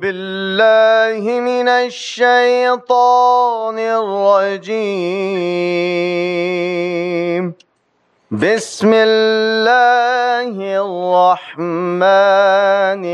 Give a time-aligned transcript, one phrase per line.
[0.00, 4.74] بالله من الشيطان الرجيم.
[8.30, 10.48] بسم الله
[10.84, 13.04] الرحمن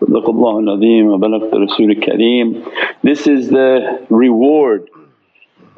[0.00, 2.62] صدق الله العظيم وبلغت رسول الكريم.
[3.02, 4.90] This is the reward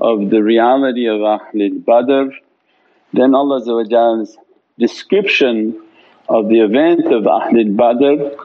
[0.00, 2.30] of the reality of Ahlul Badr.
[3.12, 4.36] Then Allah's
[4.78, 5.82] description
[6.28, 8.36] of the event of Ahlul Badr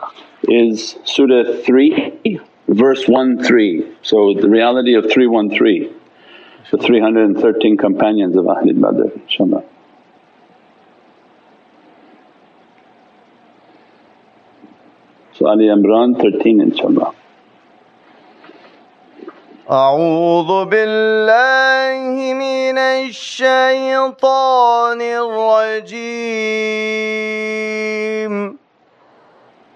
[0.44, 3.95] is Surah 3 verse 1 3.
[4.02, 5.94] So the reality of 313,
[6.72, 9.66] the 313 companions of Ahlul Badr inshaAllah.
[15.34, 17.16] So Ali Imran 13 inshaAllah.
[19.73, 22.77] أعوذ بالله من
[23.09, 24.21] الشيطان
[25.02, 26.13] الرجيم.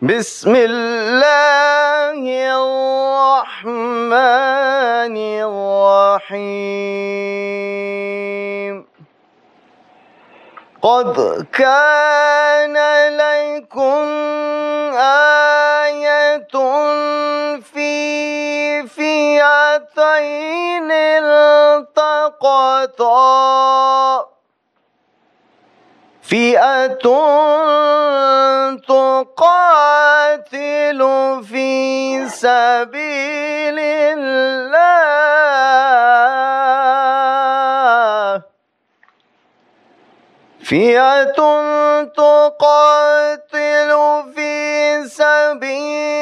[0.02, 2.22] بسم الله
[3.42, 3.98] الرحمن
[6.30, 6.46] الرحيم.
[10.82, 12.78] قد كان
[13.18, 14.06] لكم
[14.94, 16.54] آية
[17.60, 17.77] في
[20.18, 20.92] فئتين
[22.02, 22.88] التقتا
[26.22, 26.90] فئة
[28.88, 30.22] تقاتل
[31.50, 31.70] في
[32.30, 34.38] سبيل الله.
[40.64, 41.40] فئة
[42.18, 43.92] تقاتل
[44.36, 44.54] في
[45.08, 46.17] سبيل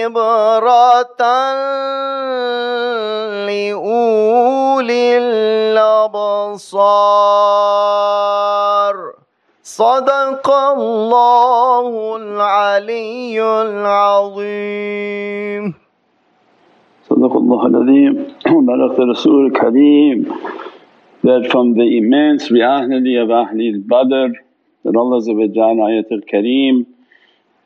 [0.00, 1.22] لعبرة
[3.46, 6.60] لأولي الأبصار
[9.62, 14.94] صدق الله العلي العظيم
[17.08, 18.14] صدق Allah al-Azim
[18.64, 20.18] Balagh Rasul Kareem
[21.22, 24.32] that from the immense reality of Ahlul Badr
[24.84, 26.86] that Allah Ayatul Kareem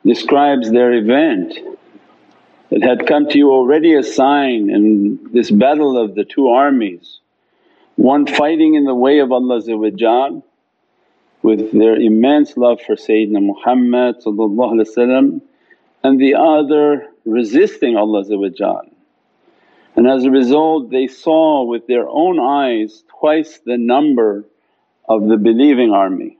[0.05, 1.53] describes their event
[2.71, 7.19] that had come to you already a sign in this battle of the two armies,
[7.95, 9.61] one fighting in the way of Allah
[11.41, 14.15] with their immense love for Sayyidina Muhammad
[16.03, 18.23] and the other resisting Allah
[19.95, 24.45] and as a result they saw with their own eyes twice the number
[25.07, 26.37] of the believing army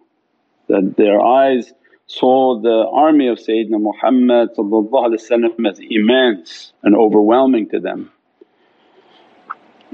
[0.68, 1.72] that their eyes
[2.07, 8.12] saw the army of Sayyidina Muhammad as immense and overwhelming to them.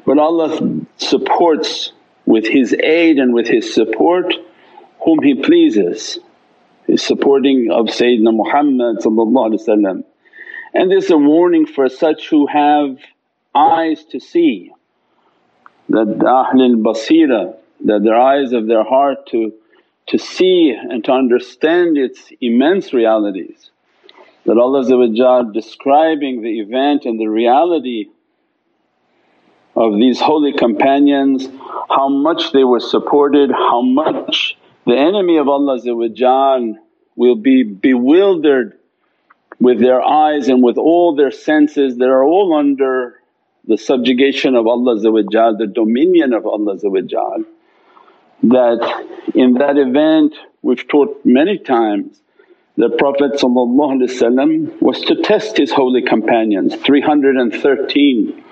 [0.05, 1.93] But Allah supports
[2.25, 4.33] with His aid and with His support
[5.03, 6.19] whom He pleases,
[6.87, 8.97] His supporting of Sayyidina Muhammad
[10.73, 12.97] and this is a warning for such who have
[13.53, 14.71] eyes to see.
[15.89, 17.55] That Ahlul Basira
[17.85, 19.53] that their eyes of their heart to,
[20.11, 23.71] to see and to understand its immense realities.
[24.45, 24.83] That Allah
[25.53, 28.09] describing the event and the reality
[29.75, 31.47] of these holy companions,
[31.89, 35.79] how much they were supported, how much the enemy of Allah
[37.15, 38.77] will be bewildered
[39.61, 43.21] with their eyes and with all their senses that are all under
[43.65, 46.77] the subjugation of Allah the dominion of Allah
[48.43, 49.05] that
[49.35, 52.21] in that event we've taught many times
[52.77, 53.39] the Prophet
[54.81, 58.43] was to test his holy companions, 313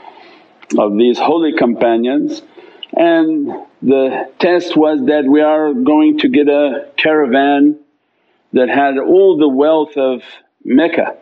[0.77, 2.41] of these holy companions
[2.93, 3.47] and
[3.81, 7.79] the test was that we are going to get a caravan
[8.53, 10.21] that had all the wealth of
[10.63, 11.15] Mecca.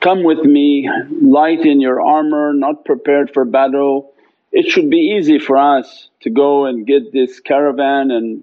[0.00, 0.88] Come with me
[1.22, 4.12] light in your armour, not prepared for battle.
[4.58, 8.42] It should be easy for us to go and get this caravan and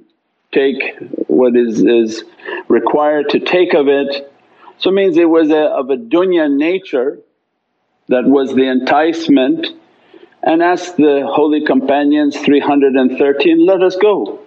[0.52, 0.78] take
[1.26, 2.24] what is, is
[2.68, 4.32] required to take of it.
[4.78, 7.18] So means it was a, of a dunya nature
[8.10, 9.66] that was the enticement
[10.44, 14.40] and asked the holy companions 313, let us go.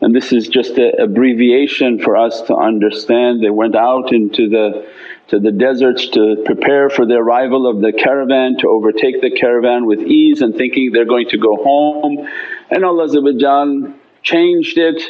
[0.00, 3.42] And this is just an abbreviation for us to understand.
[3.42, 4.88] They went out into the
[5.30, 9.86] to the deserts to prepare for the arrival of the caravan, to overtake the caravan
[9.86, 12.28] with ease and thinking they're going to go home.
[12.70, 15.02] And Allah changed it.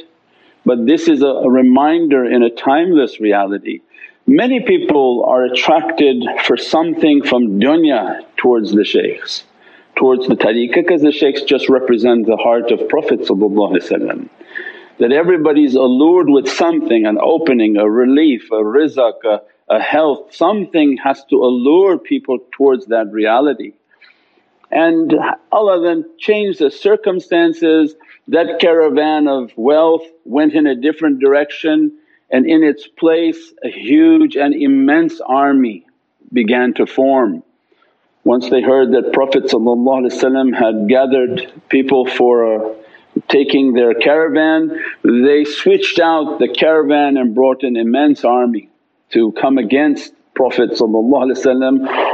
[0.66, 3.80] But this is a reminder in a timeless reality.
[4.26, 9.44] Many people are attracted for something from dunya towards the shaykhs,
[9.96, 13.26] towards the tariqah because the shaykhs just represent the heart of Prophet
[15.00, 19.40] that everybody's allured with something, an opening, a relief, a rizq, a,
[19.70, 23.72] a health, something has to allure people towards that reality.
[24.70, 25.14] And
[25.52, 27.94] Allah then changed the circumstances,
[28.28, 31.96] that caravan of wealth went in a different direction
[32.30, 35.86] and in its place a huge and immense army
[36.32, 37.42] began to form.
[38.22, 39.50] Once they heard that Prophet
[40.52, 42.74] had gathered people for a
[43.28, 44.70] taking their caravan,
[45.02, 48.69] they switched out the caravan and brought an immense army
[49.10, 50.76] to come against Prophet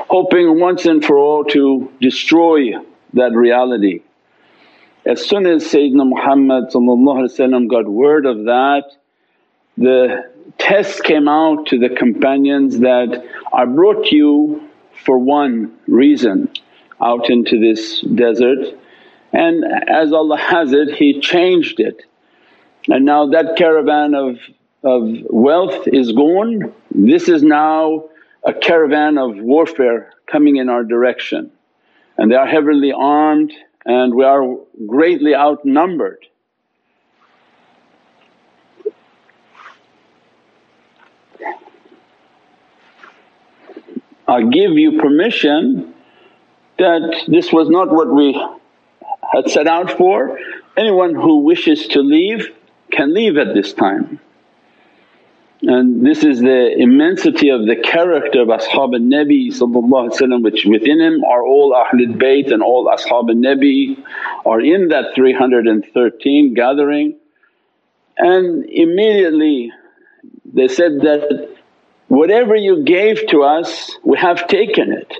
[0.09, 2.73] hoping once and for all to destroy
[3.13, 4.03] that reality.
[5.05, 6.73] As soon as Sayyidina Muhammad
[7.69, 8.85] got word of that,
[9.77, 14.69] the test came out to the companions that, I brought you
[15.05, 16.51] for one reason
[17.01, 18.75] out into this desert
[19.37, 22.03] and as Allah has it, He changed it.
[22.89, 24.39] And now that caravan of,
[24.87, 28.05] of wealth is gone, this is now
[28.47, 31.51] a caravan of warfare coming in our direction.
[32.17, 33.53] And they are heavily armed
[33.85, 34.43] and we are
[34.87, 36.25] greatly outnumbered.
[44.29, 45.95] I give you permission
[46.79, 48.41] that this was not what we
[49.33, 50.39] had set out for.
[50.77, 52.53] Anyone who wishes to leave
[52.93, 54.21] can leave at this time.
[55.69, 61.45] And this is the immensity of the character of Ashab al-Nabi which within him are
[61.45, 64.01] all Ahlul Bayt and all Ashab al-Nabi
[64.45, 67.19] are in that 313 gathering.
[68.17, 69.73] And immediately
[70.45, 71.49] they said that,
[72.07, 75.13] whatever you gave to us we have taken it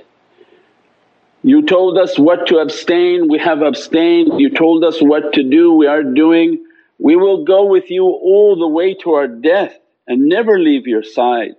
[1.43, 4.39] you told us what to abstain, we have abstained.
[4.39, 6.65] You told us what to do, we are doing.
[6.97, 11.03] We will go with you all the way to our death and never leave your
[11.03, 11.55] side.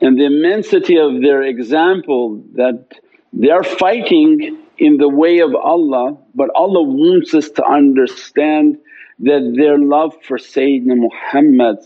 [0.00, 2.86] And the immensity of their example that
[3.32, 8.78] they are fighting in the way of Allah but Allah wants us to understand
[9.20, 11.78] that their love for Sayyidina Muhammad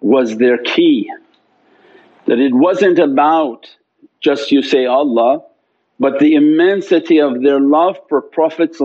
[0.00, 1.10] was their key.
[2.26, 3.68] That it wasn't about
[4.20, 5.42] just you say Allah
[5.98, 8.76] but the immensity of their love for Prophet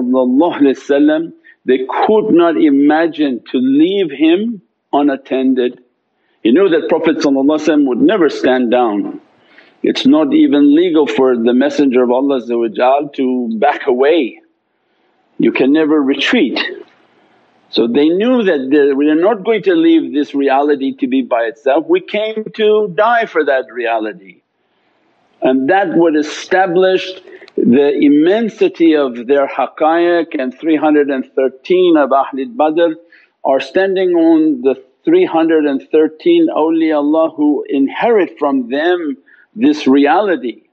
[1.65, 4.61] they could not imagine to leave him
[4.93, 5.81] unattended.
[6.41, 9.21] He knew that Prophet would never stand down.
[9.83, 12.41] It's not even legal for the Messenger of Allah
[13.13, 14.41] to back away,
[15.37, 16.59] you can never retreat.
[17.69, 21.43] So they knew that we are not going to leave this reality to be by
[21.43, 24.41] itself, we came to die for that reality
[25.41, 27.11] and that would establish
[27.55, 32.99] the immensity of their haqqaiq and 313 of Ahlul Badr
[33.43, 34.75] are standing on the
[35.05, 39.17] 313 awliyaullah who inherit from them
[39.55, 40.63] this reality,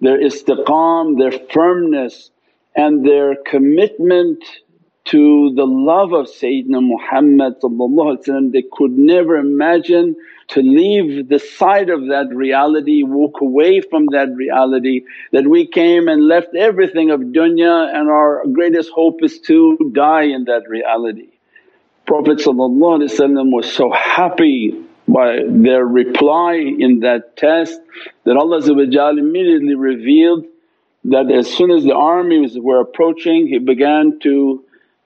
[0.00, 2.30] their istiqam, their firmness
[2.74, 4.42] and their commitment
[5.06, 7.54] to the love of Sayyidina Muhammad
[8.52, 10.16] they could never imagine
[10.48, 16.08] to leave the side of that reality, walk away from that reality that we came
[16.08, 21.28] and left everything of dunya and our greatest hope is to die in that reality.
[22.06, 22.40] Prophet
[23.50, 24.74] was so happy
[25.08, 27.80] by their reply in that test
[28.24, 28.60] that Allah
[29.18, 30.46] immediately revealed
[31.04, 34.64] that as soon as the armies were approaching he began to,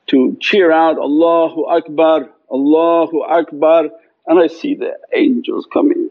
[0.08, 3.88] to cheer out, Allahu Akbar, Allahu Akbar
[4.26, 6.10] and I see the angels coming.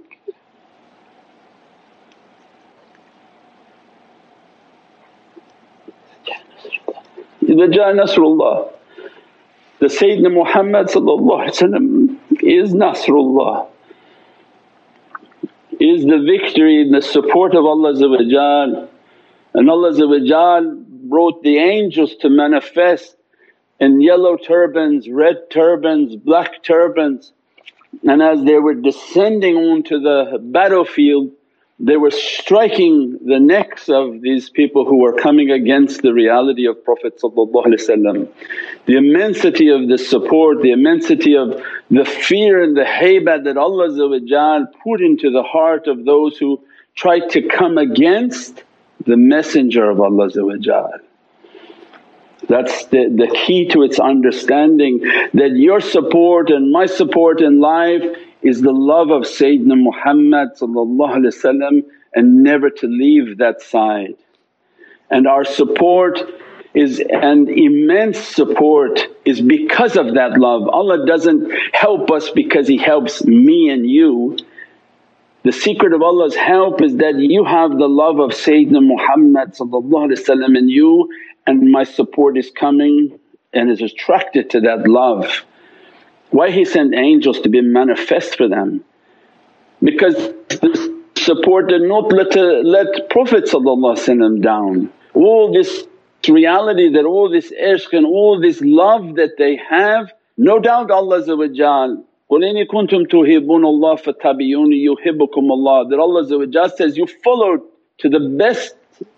[7.41, 8.78] The Nasrullah.
[9.79, 13.67] The Sayyidina Muhammad is Nasrullah,
[15.79, 17.93] is the victory and the support of Allah
[19.53, 20.77] and Allah
[21.09, 23.15] brought the angels to manifest
[23.79, 27.31] in yellow turbans, red turbans, black turbans.
[28.03, 31.31] And as they were descending onto the battlefield
[31.79, 36.83] they were striking the necks of these people who were coming against the reality of
[36.83, 38.27] Prophet The
[38.87, 45.01] immensity of the support, the immensity of the fear and the haybah that Allah put
[45.01, 46.61] into the heart of those who
[46.95, 48.63] tried to come against
[49.05, 50.29] the messenger of Allah
[52.47, 54.99] that's the, the key to its understanding
[55.33, 58.03] that your support and my support in life
[58.41, 60.49] is the love of Sayyidina Muhammad
[62.15, 64.15] and never to leave that side.
[65.09, 66.19] And our support
[66.73, 70.67] is an immense support is because of that love.
[70.69, 74.37] Allah doesn't help us because He helps me and you.
[75.43, 79.55] The secret of Allah's help is that you have the love of Sayyidina Muhammad
[80.57, 81.09] in you
[81.47, 83.19] and my support is coming
[83.53, 85.43] and is attracted to that love.
[86.30, 88.84] Why He sent angels to be manifest for them?
[89.82, 90.14] Because
[90.48, 92.34] the support did not let,
[92.64, 93.48] let Prophet
[94.40, 94.90] down.
[95.14, 95.86] All this
[96.28, 101.22] reality that all this ishq and all this love that they have, no doubt Allah
[102.30, 107.60] قُلْ إِنِ كُنْتُمْ تُحِبُّونَ اللَّهَ فَاتَّبِعُونِي يُحِبُّكُمُ اللَّهُ That Allah says, you followed
[107.98, 108.74] to the best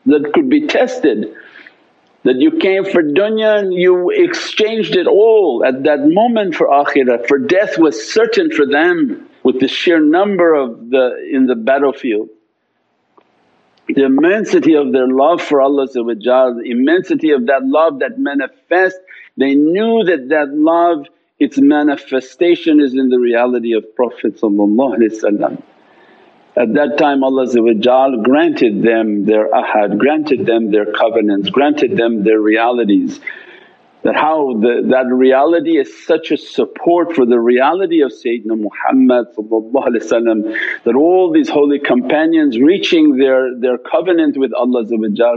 [0.07, 1.33] that could be tested
[2.24, 7.28] that you came for dunya and you exchanged it all at that moment for akhirah,
[7.28, 12.30] for death was certain for them with the sheer number of the in the battlefield.
[13.88, 18.98] The immensity of their love for Allah the immensity of that love that manifest
[19.38, 21.08] they knew that that love
[21.40, 24.40] its manifestation is in the reality of Prophet
[26.56, 27.48] at that time Allah
[28.24, 33.20] granted them their ahad, granted them their covenants, granted them their realities.
[34.04, 39.28] That how the, that reality is such a support for the reality of Sayyidina Muhammad
[39.36, 44.86] that all these holy companions reaching their, their covenant with Allah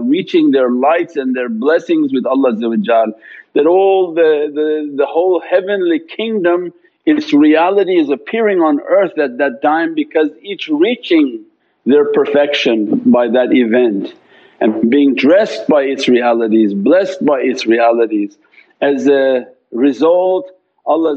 [0.02, 6.00] reaching their lights and their blessings with Allah that all the, the, the whole heavenly
[6.00, 6.72] kingdom
[7.06, 11.44] its reality is appearing on earth at that time because each reaching
[11.84, 14.14] their perfection by that event
[14.60, 18.38] and being dressed by its realities, blessed by its realities.
[18.80, 20.50] As a result
[20.86, 21.16] Allah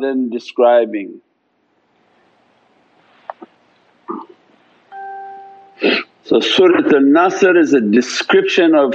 [0.00, 1.20] then describing
[6.28, 8.94] So Surat al-Nasr is a description of,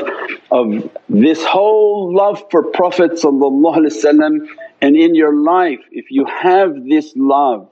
[0.51, 3.17] of this whole love for Prophet
[4.83, 7.69] and in your life if you have this love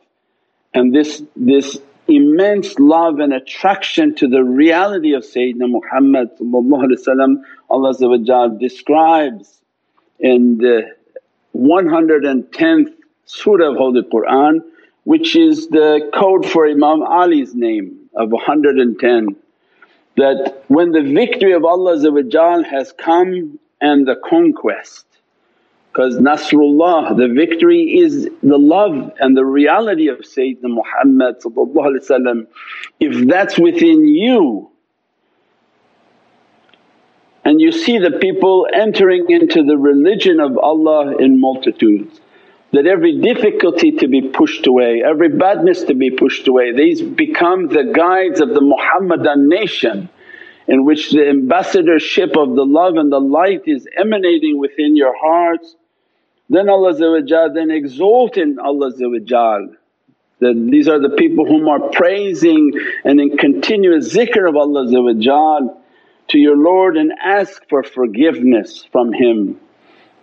[0.73, 1.77] and this, this
[2.07, 6.29] immense love and attraction to the reality of Sayyidina Muhammad
[7.69, 9.61] Allah describes
[10.19, 10.83] in the
[11.53, 12.93] 110th
[13.25, 14.61] surah of Holy Qur'an
[15.03, 19.35] which is the code for Imam Ali's name of 110
[20.15, 21.97] that when the victory of Allah
[22.69, 25.10] has come and the conquest
[25.91, 31.35] because Nasrullah, the victory is the love and the reality of Sayyidina Muhammad
[33.01, 34.71] If that's within you
[37.43, 42.21] and you see the people entering into the religion of Allah in multitudes,
[42.71, 47.67] that every difficulty to be pushed away, every badness to be pushed away, these become
[47.67, 50.09] the guides of the Muhammadan nation
[50.67, 55.75] in which the ambassadorship of the love and the light is emanating within your hearts
[56.51, 56.93] then Allah
[57.53, 58.91] then exalt in Allah
[60.39, 62.73] that these are the people whom are praising
[63.05, 64.87] and in continuous zikr of Allah
[66.27, 69.59] to your Lord and ask for forgiveness from Him.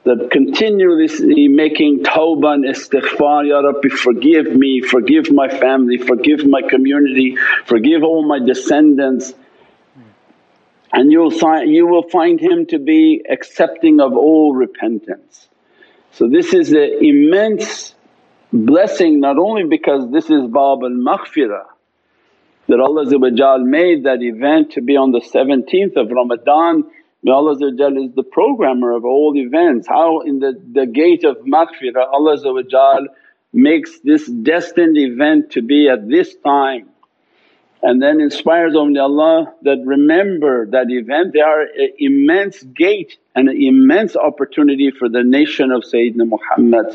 [0.05, 6.63] that continuously making tawbah and istighfar, Ya Rabbi forgive me, forgive my family, forgive my
[6.63, 9.35] community, forgive all my descendants.
[10.93, 11.33] And you'll,
[11.67, 15.49] you will find him to be accepting of all repentance.
[16.19, 17.95] So this is an immense
[18.53, 21.67] blessing not only because this is Bab al Maghfirah
[22.67, 26.83] that Allah made that event to be on the 17th of Ramadan.
[27.23, 29.87] May Allah is the programmer of all events.
[29.87, 33.07] How in the, the gate of maghfirah Allah
[33.53, 36.89] makes this destined event to be at this time
[37.83, 43.57] and then inspires Allah that remember that event they are an immense gate and an
[43.61, 46.87] immense opportunity for the nation of Sayyidina Muhammad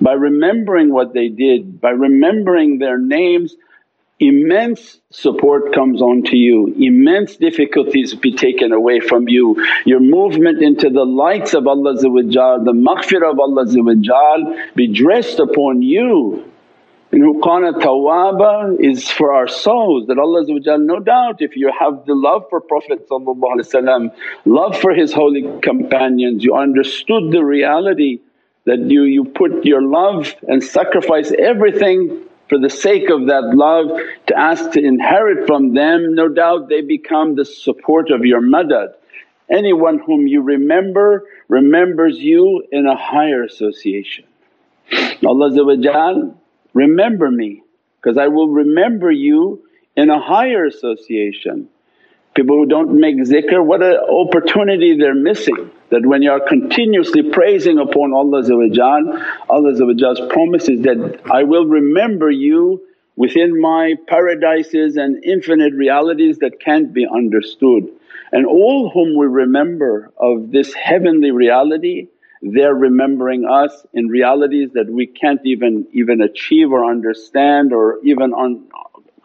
[0.00, 3.54] by remembering what they did, by remembering their names
[4.20, 9.64] immense support comes onto you, immense difficulties be taken away from you.
[9.86, 16.44] Your movement into the lights of Allah the maghfirah of Allah be dressed upon you.
[17.10, 20.44] And huqana tawaba is for our souls that Allah
[20.78, 23.08] no doubt if you have the love for Prophet
[24.44, 28.20] love for his holy companions, you understood the reality
[28.66, 33.98] that you, you put your love and sacrifice everything for the sake of that love
[34.26, 38.88] to ask to inherit from them, no doubt they become the support of your madad.
[39.50, 44.26] Anyone whom you remember remembers you in a higher association.
[45.24, 45.50] Allah
[46.74, 47.62] remember me
[48.00, 49.64] because I will remember you
[49.96, 51.68] in a higher association.
[52.34, 57.30] People who don't make zikr, what an opportunity they're missing that when you are continuously
[57.30, 58.42] praising upon Allah
[59.48, 62.82] Allah's promise is that, I will remember you
[63.16, 67.88] within my paradises and infinite realities that can't be understood.
[68.30, 72.08] And all whom we remember of this heavenly reality
[72.42, 78.32] they're remembering us in realities that we can't even, even achieve or understand or even
[78.32, 78.66] un-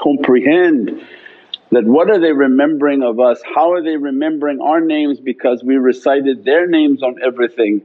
[0.01, 1.01] comprehend.
[1.71, 5.19] That what are they remembering of us, how are they remembering our names?
[5.19, 7.81] Because we recited their names on everything.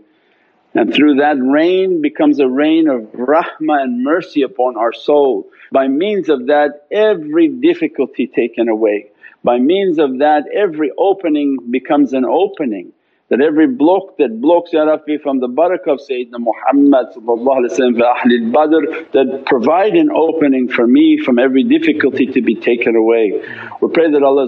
[0.75, 5.49] And through that rain becomes a rain of rahmah and mercy upon our soul.
[5.73, 9.07] By means of that every difficulty taken away,
[9.43, 12.93] by means of that every opening becomes an opening
[13.31, 18.53] that every block that blocks Ya Rabbi from the barakah of Sayyidina Muhammad fi Ahlul
[18.53, 23.43] Badr that provide an opening for me from every difficulty to be taken away.
[23.83, 24.47] We pray that Allah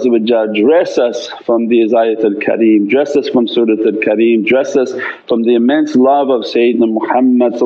[0.55, 4.95] dress us from the Ayat al-Kareem, dress us from Surat al-Kareem, dress us
[5.29, 7.61] from the immense love of Sayyidina Muhammad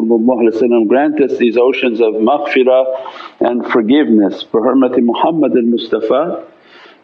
[0.89, 2.85] grant us these oceans of maghfirah
[3.41, 4.43] and forgiveness.
[4.51, 6.45] For hurmati Muhammad al-Mustafa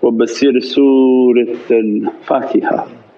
[0.01, 3.10] wa basir Surat al-Fatiha.